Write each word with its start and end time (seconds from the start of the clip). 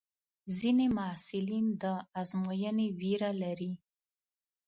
ځینې 0.57 0.85
محصلین 0.97 1.65
د 1.83 1.83
ازموینې 2.19 2.87
وېره 2.99 3.31
لري. 3.43 3.73